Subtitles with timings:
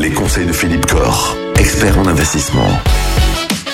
[0.00, 2.66] les conseils de Philippe Corr, expert en investissement.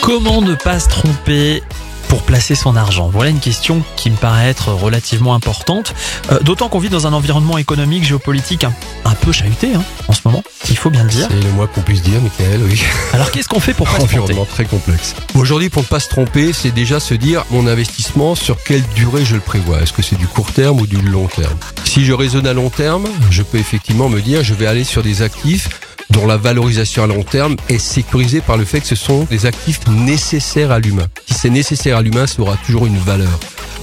[0.01, 1.63] Comment ne pas se tromper
[2.09, 3.09] pour placer son argent?
[3.13, 5.95] Voilà une question qui me paraît être relativement importante,
[6.33, 8.73] euh, d'autant qu'on vit dans un environnement économique, géopolitique un,
[9.05, 11.29] un peu chahuté hein, en ce moment, il faut bien le dire.
[11.31, 12.83] C'est le moins qu'on puisse dire, Michael, oui.
[13.13, 14.19] Alors qu'est-ce qu'on fait pour pas se tromper?
[14.19, 15.15] Environnement très complexe.
[15.37, 19.25] Aujourd'hui, pour ne pas se tromper, c'est déjà se dire mon investissement, sur quelle durée
[19.25, 19.81] je le prévois?
[19.81, 21.57] Est-ce que c'est du court terme ou du long terme?
[21.85, 25.05] Si je raisonne à long terme, je peux effectivement me dire je vais aller sur
[25.05, 25.69] des actifs
[26.17, 29.45] dont la valorisation à long terme est sécurisée par le fait que ce sont des
[29.45, 31.07] actifs nécessaires à l'humain.
[31.29, 33.39] Si c'est nécessaire à l'humain, ça aura toujours une valeur.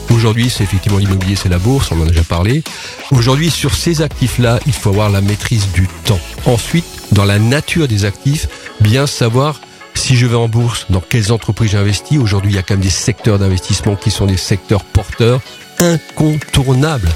[0.09, 2.63] Aujourd'hui, c'est effectivement l'immobilier, c'est la bourse, on en a déjà parlé.
[3.11, 6.19] Aujourd'hui, sur ces actifs-là, il faut avoir la maîtrise du temps.
[6.45, 8.47] Ensuite, dans la nature des actifs,
[8.81, 9.61] bien savoir
[9.93, 12.17] si je vais en bourse, dans quelles entreprises j'investis.
[12.17, 15.39] Aujourd'hui, il y a quand même des secteurs d'investissement qui sont des secteurs porteurs
[15.83, 17.09] incontournables.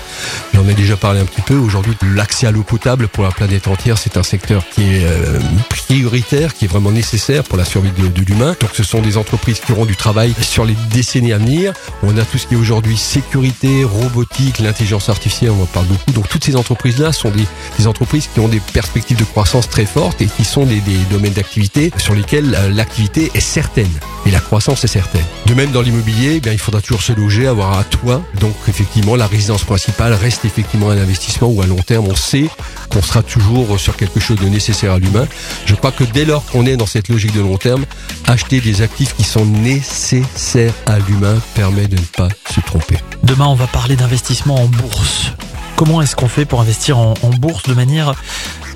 [0.54, 1.56] J'en ai déjà parlé un petit peu.
[1.56, 5.40] Aujourd'hui, l'accès à l'eau potable pour la planète entière, c'est un secteur qui est euh,
[5.70, 8.56] prioritaire, qui est vraiment nécessaire pour la survie de, l'humain.
[8.60, 11.74] Donc, ce sont des entreprises qui auront du travail sur les décennies à venir.
[12.04, 16.12] On a tout ce qui est aujourd'hui sécurité, robotique, l'intelligence artificielle, on en parle beaucoup.
[16.12, 17.46] Donc, toutes ces entreprises-là sont des,
[17.78, 20.98] des entreprises qui ont des perspectives de croissance très fortes et qui sont des, des
[21.12, 23.92] domaines d'activité sur lesquels euh, l'activité est certaine
[24.26, 25.26] et la croissance est certaine.
[25.48, 28.22] De même, dans l'immobilier, eh bien, il faudra toujours se loger, avoir un toit.
[28.42, 32.50] Donc, effectivement, la résidence principale reste effectivement un investissement où à long terme, on sait
[32.90, 35.26] qu'on sera toujours sur quelque chose de nécessaire à l'humain.
[35.66, 37.86] Je crois que dès lors qu'on est dans cette logique de long terme,
[38.28, 42.98] acheter des actifs qui sont nécessaires à l'humain permet de ne pas se tromper.
[43.24, 45.32] Demain, on va parler d'investissement en bourse.
[45.78, 48.16] Comment est-ce qu'on fait pour investir en, en bourse de manière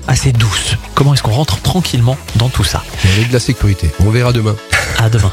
[0.08, 0.76] assez douce?
[0.94, 2.82] Comment est-ce qu'on rentre tranquillement dans tout ça?
[3.04, 3.90] Avec de la sécurité.
[4.00, 4.56] On verra demain.
[4.98, 5.32] À demain.